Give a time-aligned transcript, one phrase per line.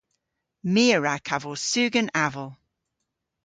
[0.73, 2.51] My a wra kavos sugen aval.